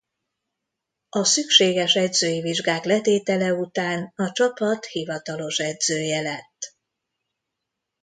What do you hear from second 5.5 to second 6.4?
edzője